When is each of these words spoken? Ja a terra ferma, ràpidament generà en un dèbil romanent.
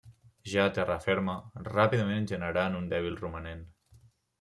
Ja 0.53 0.63
a 0.63 0.71
terra 0.77 0.95
ferma, 1.03 1.37
ràpidament 1.69 2.29
generà 2.35 2.67
en 2.73 2.83
un 2.83 2.93
dèbil 2.97 3.23
romanent. 3.25 3.67